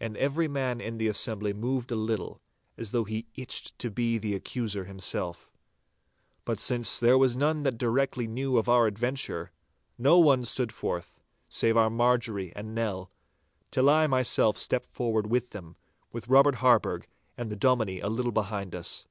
[0.00, 2.42] And every man in the assembly moved a little,
[2.76, 5.52] as though he itched to be the accuser himself.
[6.44, 9.52] But since there was none that directly knew of our adventure,
[9.98, 13.12] no one stood forth save our Marjorie and Nell,
[13.70, 15.76] till I myself stepped forth with them,
[16.10, 17.06] with Robert Harburgh
[17.38, 19.06] and the Dominie a little behind us.